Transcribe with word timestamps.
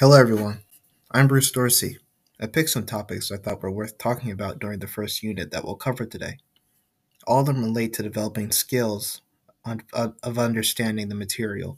Hello, 0.00 0.18
everyone. 0.18 0.62
I'm 1.10 1.28
Bruce 1.28 1.50
Dorsey. 1.50 1.98
I 2.40 2.46
picked 2.46 2.70
some 2.70 2.86
topics 2.86 3.30
I 3.30 3.36
thought 3.36 3.62
were 3.62 3.70
worth 3.70 3.98
talking 3.98 4.30
about 4.30 4.58
during 4.58 4.78
the 4.78 4.86
first 4.86 5.22
unit 5.22 5.50
that 5.50 5.62
we'll 5.62 5.74
cover 5.74 6.06
today. 6.06 6.38
All 7.26 7.40
of 7.40 7.44
them 7.44 7.62
relate 7.62 7.92
to 7.92 8.02
developing 8.02 8.50
skills 8.50 9.20
of 9.92 10.38
understanding 10.38 11.10
the 11.10 11.14
material. 11.14 11.76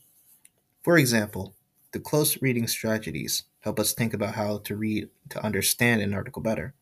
For 0.84 0.96
example, 0.98 1.56
the 1.91 1.98
close 1.98 2.41
reading 2.41 2.69
strategies 2.69 3.43
help 3.62 3.80
us 3.80 3.93
think 3.93 4.14
about 4.14 4.36
how 4.36 4.59
to 4.59 4.77
read 4.77 5.09
to 5.30 5.45
understand 5.45 6.00
an 6.00 6.14
article 6.14 6.43
better. 6.43 6.75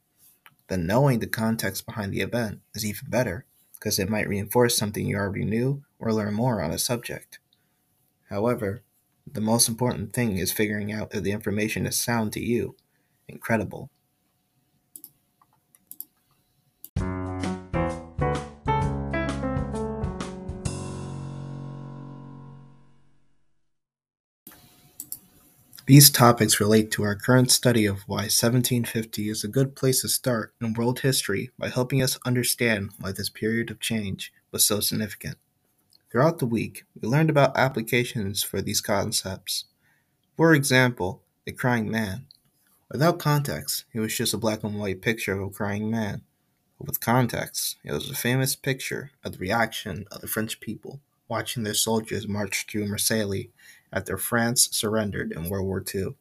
Then 0.68 0.87
knowing 0.87 1.20
the 1.20 1.27
context 1.27 1.87
behind 1.87 2.12
the 2.12 2.20
event 2.20 2.60
is 2.74 2.84
even 2.84 3.09
better 3.09 3.46
because 3.79 3.98
it 3.98 4.10
might 4.10 4.29
reinforce 4.29 4.77
something 4.77 5.07
you 5.07 5.16
already 5.16 5.46
knew 5.46 5.84
or 5.98 6.12
learn 6.12 6.34
more 6.34 6.60
on 6.60 6.70
a 6.70 6.77
subject. 6.77 7.38
However, 8.29 8.82
the 9.27 9.41
most 9.41 9.69
important 9.69 10.12
thing 10.12 10.37
is 10.37 10.52
figuring 10.52 10.92
out 10.92 11.15
if 11.15 11.23
the 11.23 11.33
information 11.33 11.87
is 11.87 11.98
sound 11.98 12.33
to 12.33 12.41
you 12.41 12.77
and 13.29 13.41
credible. 13.41 13.91
These 25.91 26.10
topics 26.10 26.60
relate 26.60 26.93
to 26.93 27.02
our 27.02 27.16
current 27.16 27.51
study 27.51 27.84
of 27.84 28.02
why 28.07 28.30
1750 28.30 29.29
is 29.29 29.43
a 29.43 29.48
good 29.48 29.74
place 29.74 30.02
to 30.02 30.09
start 30.09 30.55
in 30.60 30.73
world 30.73 31.01
history 31.01 31.51
by 31.59 31.68
helping 31.68 32.01
us 32.01 32.16
understand 32.24 32.91
why 33.01 33.10
this 33.10 33.29
period 33.29 33.73
of 33.73 33.80
change 33.80 34.32
was 34.52 34.65
so 34.65 34.79
significant. 34.79 35.37
Throughout 36.11 36.39
the 36.39 36.47
week, 36.47 36.85
we 37.01 37.09
learned 37.09 37.30
about 37.30 37.57
applications 37.57 38.43
for 38.43 38.61
these 38.61 38.80
concepts. 38.80 39.66
For 40.37 40.55
example, 40.55 41.23
the 41.45 41.53
crying 41.53 41.89
man. 41.89 42.27
Without 42.91 43.21
context, 43.21 43.85
it 43.93 44.01
was 44.01 44.16
just 44.16 44.35
a 44.35 44.38
black 44.38 44.65
and 44.65 44.77
white 44.81 45.03
picture 45.03 45.35
of 45.35 45.49
a 45.49 45.51
crying 45.51 45.88
man. 45.88 46.23
But 46.79 46.88
with 46.88 47.01
context, 47.01 47.77
it 47.85 47.93
was 47.93 48.11
a 48.11 48.16
famous 48.16 48.57
picture 48.57 49.13
of 49.23 49.33
the 49.33 49.38
reaction 49.38 50.07
of 50.11 50.21
the 50.21 50.27
French 50.27 50.59
people 50.59 51.01
watching 51.29 51.63
their 51.63 51.75
soldiers 51.75 52.27
march 52.27 52.66
through 52.69 52.88
Marseille 52.88 53.51
after 53.93 54.19
France 54.19 54.69
surrendered 54.73 55.31
in 55.31 55.49
World 55.49 55.66
War 55.66 55.85
II. 55.95 56.16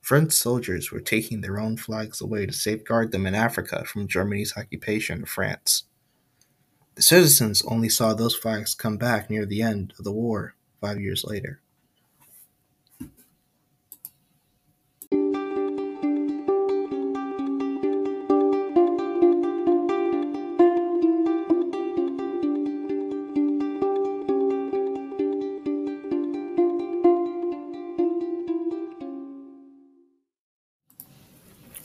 French 0.00 0.32
soldiers 0.32 0.90
were 0.90 1.00
taking 1.00 1.42
their 1.42 1.60
own 1.60 1.76
flags 1.76 2.22
away 2.22 2.46
to 2.46 2.52
safeguard 2.54 3.12
them 3.12 3.26
in 3.26 3.34
Africa 3.34 3.84
from 3.84 4.08
Germany's 4.08 4.54
occupation 4.56 5.24
of 5.24 5.28
France. 5.28 5.84
The 7.00 7.04
citizens 7.04 7.62
only 7.62 7.88
saw 7.88 8.12
those 8.12 8.36
flags 8.36 8.74
come 8.74 8.98
back 8.98 9.30
near 9.30 9.46
the 9.46 9.62
end 9.62 9.94
of 9.98 10.04
the 10.04 10.12
war, 10.12 10.54
five 10.82 11.00
years 11.00 11.24
later. 11.24 11.62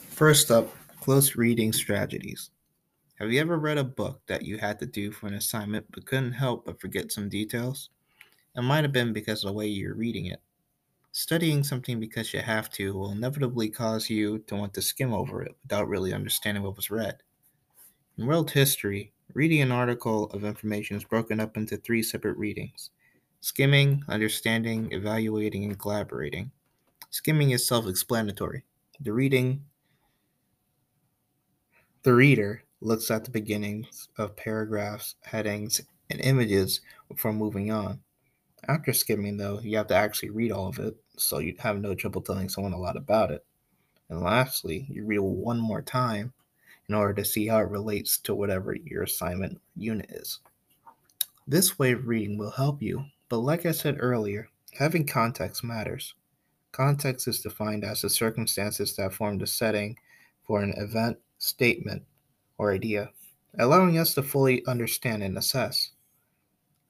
First 0.10 0.52
up, 0.52 0.76
close 1.00 1.38
reading 1.38 1.72
strategies. 1.72 2.50
Have 3.16 3.32
you 3.32 3.40
ever 3.40 3.58
read 3.58 3.78
a 3.78 3.84
book 3.86 4.22
that 4.28 4.44
you 4.44 4.58
had 4.58 4.78
to 4.80 4.86
do 4.86 5.10
for 5.10 5.28
an 5.28 5.36
assignment 5.36 5.86
but 5.92 6.06
couldn't 6.06 6.34
help 6.34 6.66
but 6.66 6.82
forget 6.82 7.14
some 7.14 7.30
details? 7.30 7.90
It 8.58 8.62
might 8.62 8.84
have 8.84 8.92
been 8.92 9.14
because 9.14 9.44
of 9.44 9.50
the 9.50 9.54
way 9.54 9.68
you're 9.68 9.96
reading 9.96 10.26
it. 10.26 10.42
Studying 11.14 11.64
something 11.64 11.98
because 12.00 12.34
you 12.34 12.42
have 12.42 12.70
to 12.72 12.94
will 12.94 13.12
inevitably 13.12 13.70
cause 13.70 14.10
you 14.10 14.40
to 14.40 14.56
want 14.58 14.74
to 14.74 14.82
skim 14.82 15.14
over 15.14 15.42
it 15.42 15.56
without 15.64 15.88
really 15.88 16.14
understanding 16.14 16.62
what 16.62 16.76
was 16.76 16.92
read. 16.92 17.24
In 18.18 18.26
world 18.28 18.52
history, 18.52 19.14
reading 19.34 19.62
an 19.62 19.72
article 19.72 20.26
of 20.32 20.44
information 20.44 20.98
is 20.98 21.06
broken 21.06 21.40
up 21.40 21.56
into 21.56 21.78
three 21.78 22.04
separate 22.04 22.38
readings 22.38 22.90
skimming, 23.40 24.04
understanding, 24.10 24.92
evaluating, 24.92 25.64
and 25.64 25.80
collaborating. 25.80 26.52
Skimming 27.12 27.52
is 27.52 27.66
self 27.66 27.88
explanatory. 27.88 28.66
The 29.00 29.14
reading 29.14 29.66
the 32.04 32.14
reader 32.14 32.65
looks 32.86 33.10
at 33.10 33.24
the 33.24 33.32
beginnings 33.32 34.08
of 34.18 34.36
paragraphs, 34.36 35.16
headings, 35.24 35.82
and 36.10 36.22
images 36.22 36.82
before 37.10 37.34
moving 37.34 37.72
on. 37.72 38.00
After 38.68 38.94
skimming, 38.94 39.38
though, 39.38 39.60
you 39.60 39.78
have 39.78 39.88
to 39.88 39.96
actually 39.96 40.30
read 40.30 40.52
all 40.52 40.68
of 40.68 40.80
it, 40.80 40.96
so 41.18 41.40
you 41.40 41.56
have 41.60 41.80
no 41.80 41.96
trouble 41.96 42.22
telling 42.22 42.50
someone 42.50 42.74
a 42.74 42.80
lot 42.80 42.96
about 42.96 43.32
it. 43.32 43.46
And 44.10 44.22
lastly, 44.22 44.86
you 44.90 45.06
read 45.06 45.20
one 45.20 45.60
more 45.60 45.82
time 45.82 46.34
in 46.88 46.96
order 46.96 47.14
to 47.16 47.26
see 47.26 47.48
how 47.48 47.60
it 47.60 47.70
relates 47.70 48.20
to 48.20 48.36
whatever 48.36 48.76
your 48.76 49.04
assignment 49.04 49.60
unit 49.76 50.10
is. 50.12 50.40
This 51.48 51.78
way 51.78 51.92
of 51.92 52.08
reading 52.08 52.38
will 52.38 52.52
help 52.52 52.82
you, 52.82 53.06
but 53.30 53.38
like 53.38 53.66
I 53.66 53.72
said 53.72 53.98
earlier, 54.00 54.50
having 54.74 55.06
context 55.06 55.64
matters. 55.64 56.14
Context 56.72 57.28
is 57.28 57.42
defined 57.42 57.84
as 57.84 58.02
the 58.02 58.10
circumstances 58.10 58.96
that 58.96 59.14
form 59.14 59.38
the 59.38 59.48
setting 59.48 59.98
for 60.44 60.62
an 60.62 60.74
event 60.78 61.18
statement, 61.38 62.04
or 62.58 62.74
idea, 62.74 63.12
allowing 63.60 63.98
us 63.98 64.14
to 64.14 64.24
fully 64.24 64.66
understand 64.66 65.24
and 65.24 65.38
assess. 65.38 65.92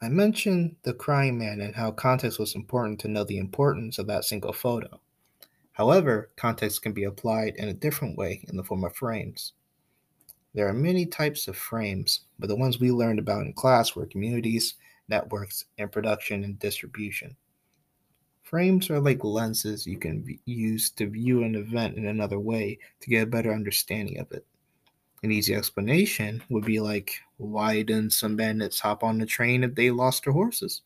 I 0.02 0.10
mentioned 0.10 0.76
the 0.84 0.94
crying 0.94 1.38
man 1.38 1.62
and 1.62 1.76
how 1.76 1.92
context 1.92 2.38
was 2.38 2.56
important 2.56 3.00
to 3.00 3.08
know 3.08 3.24
the 3.24 3.38
importance 3.38 3.98
of 3.98 4.08
that 4.08 4.26
single 4.26 4.54
photo. 4.54 5.00
However, 5.72 6.32
context 6.36 6.82
can 6.82 6.94
be 6.94 7.06
applied 7.06 7.56
in 7.56 7.70
a 7.70 7.74
different 7.74 8.18
way 8.18 8.46
in 8.48 8.56
the 8.56 8.64
form 8.64 8.84
of 8.84 8.96
frames. 8.96 9.54
There 10.54 10.68
are 10.70 10.74
many 10.74 11.06
types 11.06 11.48
of 11.48 11.58
frames, 11.58 12.22
but 12.40 12.48
the 12.48 12.56
ones 12.56 12.80
we 12.80 12.92
learned 12.92 13.20
about 13.20 13.46
in 13.46 13.54
class 13.54 13.96
were 13.96 14.06
communities, 14.06 14.76
networks, 15.10 15.66
and 15.78 15.92
production 15.92 16.44
and 16.44 16.58
distribution. 16.60 17.36
Frames 18.42 18.90
are 18.90 19.00
like 19.00 19.24
lenses 19.24 19.88
you 19.88 19.98
can 19.98 20.40
use 20.46 20.92
to 20.92 21.10
view 21.10 21.44
an 21.44 21.56
event 21.56 21.98
in 21.98 22.06
another 22.06 22.40
way 22.40 22.78
to 23.02 23.10
get 23.10 23.24
a 23.24 23.26
better 23.26 23.52
understanding 23.52 24.20
of 24.20 24.32
it. 24.32 24.46
An 25.26 25.32
easy 25.32 25.56
explanation 25.56 26.44
would 26.52 26.66
be 26.66 26.80
like, 26.80 27.20
why 27.38 27.82
didn't 27.82 28.14
some 28.14 28.36
bandits 28.36 28.80
hop 28.80 29.04
on 29.04 29.18
the 29.18 29.26
train 29.26 29.64
if 29.64 29.74
they 29.74 29.90
lost 29.90 30.24
their 30.24 30.34
horses? 30.34 30.84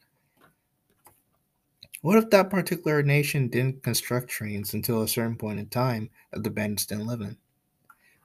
What 2.03 2.17
if 2.17 2.29
that 2.29 2.49
particular 2.49 3.03
nation 3.03 3.49
didn't 3.49 3.83
construct 3.83 4.29
trains 4.29 4.73
until 4.73 5.01
a 5.01 5.09
certain 5.09 5.35
point 5.35 5.59
in 5.59 5.67
time 5.67 6.09
that 6.31 6.45
the 6.45 6.49
bandits 6.49 6.85
didn't 6.85 7.07
live 7.07 7.19
in? 7.19 7.35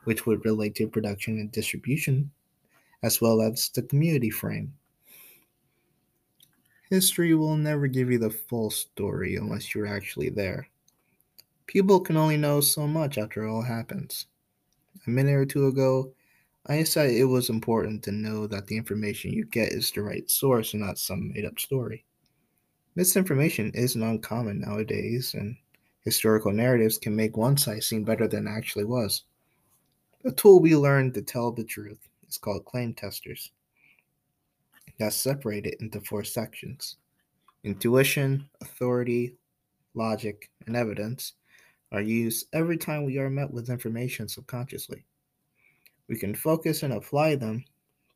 Which 0.05 0.25
would 0.25 0.45
relate 0.45 0.77
to 0.77 0.87
production 0.87 1.41
and 1.41 1.51
distribution, 1.51 2.31
as 3.03 3.21
well 3.21 3.43
as 3.43 3.69
the 3.71 3.83
community 3.83 4.31
frame. 4.31 4.73
History 6.91 7.35
will 7.35 7.57
never 7.57 7.89
give 7.89 8.09
you 8.09 8.21
the 8.21 8.31
full 8.31 8.71
story 8.71 9.35
unless 9.35 9.75
you're 9.75 9.89
actually 9.89 10.29
there. 10.29 10.69
People 11.67 11.99
can 11.99 12.17
only 12.17 12.37
know 12.37 12.61
so 12.61 12.87
much 12.87 13.19
after 13.19 13.49
all 13.49 13.63
happens. 13.63 14.29
A 15.07 15.11
minute 15.11 15.35
or 15.35 15.45
two 15.45 15.67
ago, 15.67 16.13
I 16.67 16.79
decided 16.79 17.17
it 17.17 17.25
was 17.25 17.51
important 17.51 18.03
to 18.05 18.13
know 18.13 18.47
that 18.47 18.67
the 18.67 18.77
information 18.77 19.33
you 19.33 19.45
get 19.45 19.73
is 19.73 19.91
the 19.91 20.03
right 20.03 20.29
source 20.31 20.73
and 20.73 20.83
not 20.83 20.99
some 20.99 21.33
made 21.33 21.45
up 21.45 21.59
story. 21.59 22.05
Misinformation 22.95 23.71
isn't 23.75 24.03
uncommon 24.03 24.61
nowadays, 24.61 25.35
and 25.35 25.57
historical 26.01 26.53
narratives 26.53 26.97
can 26.97 27.15
make 27.15 27.37
one 27.37 27.57
side 27.57 27.83
seem 27.83 28.05
better 28.05 28.29
than 28.29 28.47
it 28.47 28.51
actually 28.51 28.85
was. 28.85 29.25
A 30.25 30.33
tool 30.33 30.61
we 30.61 30.77
learned 30.77 31.15
to 31.15 31.23
tell 31.23 31.53
the 31.53 31.65
truth 31.65 32.09
is 32.29 32.39
called 32.39 32.65
claim 32.65 32.95
testers 32.95 33.51
that's 34.99 35.17
separated 35.17 35.75
into 35.81 36.01
four 36.01 36.25
sections. 36.25 36.97
Intuition, 37.65 38.49
authority, 38.61 39.35
logic, 39.95 40.51
and 40.67 40.77
evidence 40.77 41.35
are 41.95 42.03
used 42.03 42.49
every 42.53 42.77
time 42.77 43.05
we 43.05 43.19
are 43.19 43.31
met 43.31 43.51
with 43.53 43.71
information 43.71 44.29
subconsciously. 44.29 45.05
We 46.09 46.17
can 46.17 46.35
focus 46.35 46.83
and 46.83 46.93
apply 46.93 47.37
them 47.37 47.65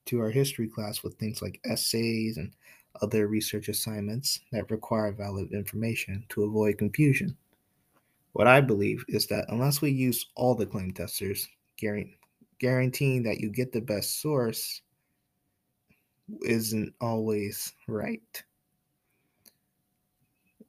to 0.07 0.21
our 0.21 0.31
history 0.31 0.69
class 0.69 1.03
with 1.03 1.15
things 1.15 1.41
like 1.41 1.61
essays 1.65 2.37
and 2.37 2.53
other 3.03 3.29
research 3.29 3.69
assignments 3.69 4.41
that 4.53 4.71
require 4.71 5.13
valid 5.13 5.53
information 5.53 6.25
to 6.31 6.45
avoid 6.45 6.79
confusion. 6.79 7.37
What 8.33 8.47
I 8.47 8.61
believe 8.61 9.05
is 9.09 9.27
that 9.29 9.47
unless 9.49 9.81
we 9.81 9.91
use 9.91 10.27
all 10.35 10.55
the 10.55 10.67
claim 10.67 10.93
testers, 10.93 11.49
guaranteeing 12.59 13.23
that 13.23 13.39
you 13.39 13.51
get 13.51 13.73
the 13.73 13.81
best 13.81 14.21
source 14.21 14.83
isn't 16.43 16.93
always 17.01 17.73
right. 17.87 18.43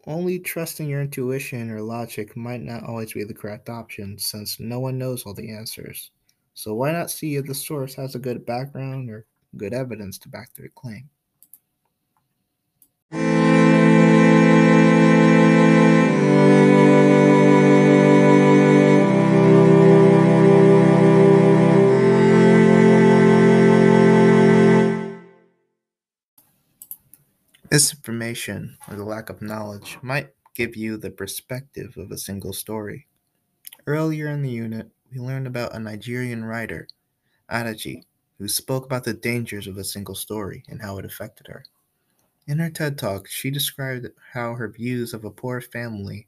Only 0.05 0.39
trusting 0.39 0.89
your 0.89 1.01
intuition 1.01 1.71
or 1.71 1.81
logic 1.81 2.35
might 2.35 2.61
not 2.61 2.83
always 2.83 3.13
be 3.13 3.23
the 3.23 3.33
correct 3.33 3.69
option 3.69 4.17
since 4.17 4.59
no 4.59 4.79
one 4.81 4.97
knows 4.97 5.25
all 5.25 5.33
the 5.33 5.51
answers. 5.51 6.11
So 6.53 6.75
why 6.75 6.91
not 6.91 7.09
see 7.11 7.37
if 7.37 7.45
the 7.45 7.55
source 7.55 7.95
has 7.95 8.15
a 8.15 8.19
good 8.19 8.45
background 8.45 9.09
or 9.09 9.25
good 9.55 9.73
evidence 9.73 10.17
to 10.19 10.29
back 10.29 10.53
their 10.53 10.69
claim? 10.69 11.09
This 27.69 27.93
information, 27.93 28.79
or 28.87 28.95
the 28.95 29.03
lack 29.03 29.29
of 29.29 29.43
knowledge, 29.43 29.99
might 30.01 30.33
give 30.55 30.75
you 30.75 30.97
the 30.97 31.11
perspective 31.11 31.95
of 31.97 32.09
a 32.09 32.17
single 32.17 32.51
story. 32.51 33.05
Earlier 33.85 34.27
in 34.29 34.41
the 34.41 34.49
unit, 34.49 34.89
we 35.11 35.19
learned 35.19 35.45
about 35.45 35.75
a 35.75 35.79
Nigerian 35.79 36.43
writer, 36.43 36.87
Adichie, 37.47 38.05
who 38.39 38.47
spoke 38.47 38.85
about 38.85 39.03
the 39.03 39.13
dangers 39.13 39.67
of 39.67 39.77
a 39.77 39.83
single 39.83 40.15
story 40.15 40.63
and 40.67 40.81
how 40.81 40.97
it 40.97 41.05
affected 41.05 41.45
her. 41.45 41.63
In 42.47 42.57
her 42.57 42.71
TED 42.71 42.97
Talk, 42.97 43.27
she 43.27 43.51
described 43.51 44.07
how 44.33 44.55
her 44.55 44.69
views 44.69 45.13
of 45.13 45.23
a 45.23 45.29
poor 45.29 45.61
family 45.61 46.27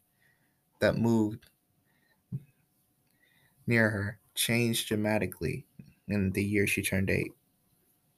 that 0.80 1.00
moved 1.00 1.48
near 3.66 3.90
her 3.90 4.20
changed 4.36 4.90
dramatically 4.90 5.66
in 6.08 6.32
the 6.34 6.44
year 6.44 6.68
she 6.68 6.84
turned 6.84 7.10
eight. 7.10 7.34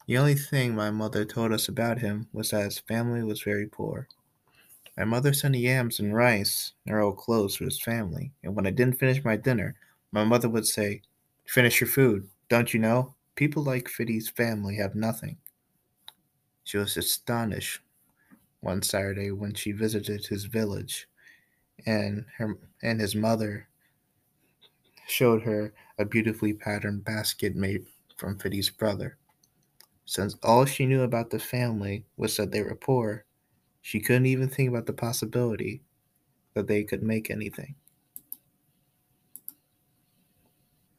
The 0.06 0.18
only 0.18 0.36
thing 0.36 0.76
my 0.76 0.92
mother 0.92 1.26
told 1.26 1.52
us 1.54 1.68
about 1.68 2.00
him 2.00 2.28
was 2.34 2.52
that 2.52 2.64
his 2.66 2.80
family 2.80 3.24
was 3.24 3.42
very 3.42 3.68
poor. 3.68 4.08
My 4.98 5.06
mother 5.06 5.34
sent 5.34 5.56
yams 5.56 6.00
and 6.00 6.16
rice 6.16 6.74
and 6.86 6.96
old 6.96 7.18
clothes 7.18 7.56
for 7.56 7.66
his 7.66 7.82
family, 7.82 8.32
and 8.44 8.56
when 8.56 8.68
I 8.68 8.72
didn't 8.72 9.00
finish 9.00 9.24
my 9.24 9.38
dinner, 9.38 9.76
my 10.12 10.24
mother 10.24 10.50
would 10.50 10.68
say, 10.68 11.02
Finish 11.46 11.82
your 11.82 11.90
food. 11.90 12.30
Don't 12.50 12.74
you 12.74 12.80
know? 12.80 13.16
People 13.36 13.64
like 13.64 13.90
Fide's 13.90 14.30
family 14.30 14.76
have 14.78 14.96
nothing. 14.96 15.38
She 16.64 16.78
was 16.78 16.98
astonished 16.98 17.82
one 18.62 18.82
Saturday 18.82 19.32
when 19.32 19.54
she 19.54 19.72
visited 19.72 20.26
his 20.28 20.46
village, 20.46 21.08
and 21.86 22.26
her 22.38 22.58
and 22.82 23.02
his 23.02 23.16
mother 23.16 23.68
showed 25.08 25.44
her 25.44 25.74
a 25.98 26.06
beautifully 26.06 26.54
patterned 26.54 27.06
basket 27.06 27.56
made 27.56 27.88
from 28.18 28.38
Fide's 28.38 28.70
brother. 28.70 29.18
Since 30.06 30.36
all 30.44 30.66
she 30.66 30.86
knew 30.86 31.02
about 31.02 31.30
the 31.30 31.40
family 31.40 32.06
was 32.18 32.36
that 32.38 32.52
they 32.52 32.62
were 32.62 32.76
poor, 32.76 33.26
she 33.82 34.00
couldn't 34.00 34.26
even 34.26 34.50
think 34.50 34.70
about 34.70 34.86
the 34.86 34.94
possibility 34.94 35.82
that 36.54 36.68
they 36.68 36.84
could 36.84 37.04
make 37.04 37.30
anything. 37.30 37.76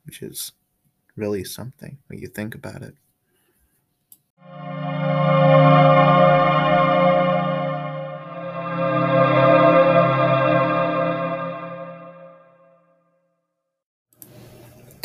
Which 0.04 0.22
is 0.22 0.52
really 1.16 1.44
something 1.44 1.98
when 2.08 2.18
you 2.18 2.28
think 2.28 2.54
about 2.54 2.82
it. 2.82 2.96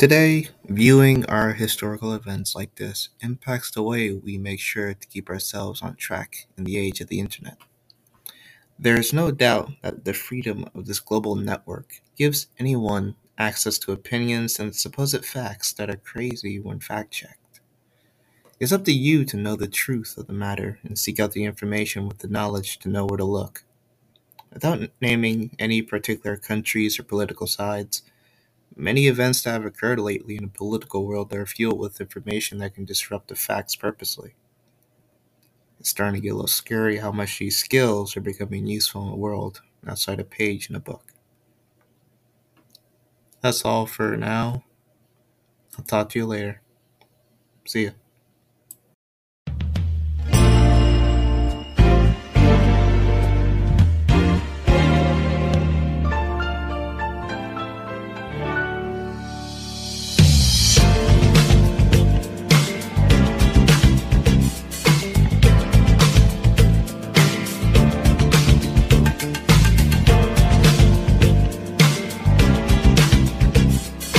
Today, 0.00 0.48
viewing 0.64 1.26
our 1.26 1.52
historical 1.52 2.14
events 2.14 2.54
like 2.54 2.76
this 2.76 3.10
impacts 3.20 3.70
the 3.70 3.82
way 3.82 4.10
we 4.10 4.38
make 4.38 4.58
sure 4.58 4.94
to 4.94 5.06
keep 5.06 5.28
ourselves 5.28 5.82
on 5.82 5.94
track 5.96 6.46
in 6.56 6.64
the 6.64 6.78
age 6.78 7.02
of 7.02 7.08
the 7.08 7.20
internet. 7.20 7.58
There 8.78 8.98
is 8.98 9.12
no 9.12 9.30
doubt 9.30 9.72
that 9.82 10.06
the 10.06 10.14
freedom 10.14 10.64
of 10.74 10.86
this 10.86 11.00
global 11.00 11.34
network 11.34 12.00
gives 12.16 12.46
anyone 12.58 13.14
access 13.36 13.76
to 13.80 13.92
opinions 13.92 14.58
and 14.58 14.74
supposed 14.74 15.22
facts 15.22 15.74
that 15.74 15.90
are 15.90 15.96
crazy 15.96 16.58
when 16.58 16.80
fact 16.80 17.12
checked. 17.12 17.60
It's 18.58 18.72
up 18.72 18.86
to 18.86 18.92
you 18.94 19.26
to 19.26 19.36
know 19.36 19.54
the 19.54 19.68
truth 19.68 20.16
of 20.16 20.28
the 20.28 20.32
matter 20.32 20.78
and 20.82 20.98
seek 20.98 21.20
out 21.20 21.32
the 21.32 21.44
information 21.44 22.08
with 22.08 22.20
the 22.20 22.28
knowledge 22.28 22.78
to 22.78 22.88
know 22.88 23.04
where 23.04 23.18
to 23.18 23.24
look. 23.24 23.64
Without 24.50 24.80
naming 25.02 25.54
any 25.58 25.82
particular 25.82 26.38
countries 26.38 26.98
or 26.98 27.02
political 27.02 27.46
sides, 27.46 28.02
many 28.76 29.06
events 29.06 29.42
that 29.42 29.52
have 29.52 29.64
occurred 29.64 30.00
lately 30.00 30.36
in 30.36 30.44
the 30.44 30.48
political 30.48 31.06
world 31.06 31.32
are 31.32 31.46
fueled 31.46 31.78
with 31.78 32.00
information 32.00 32.58
that 32.58 32.74
can 32.74 32.84
disrupt 32.84 33.28
the 33.28 33.34
facts 33.34 33.76
purposely. 33.76 34.34
It's 35.78 35.90
starting 35.90 36.20
to 36.20 36.20
get 36.20 36.30
a 36.30 36.34
little 36.34 36.46
scary 36.46 36.98
how 36.98 37.12
much 37.12 37.38
these 37.38 37.58
skills 37.58 38.16
are 38.16 38.20
becoming 38.20 38.66
useful 38.66 39.04
in 39.04 39.10
the 39.10 39.16
world 39.16 39.62
outside 39.86 40.20
a 40.20 40.24
page 40.24 40.68
in 40.68 40.76
a 40.76 40.80
book. 40.80 41.12
That's 43.40 43.64
all 43.64 43.86
for 43.86 44.16
now. 44.16 44.64
I'll 45.78 45.84
talk 45.84 46.10
to 46.10 46.18
you 46.18 46.26
later. 46.26 46.60
See 47.66 47.84
ya. 47.84 47.90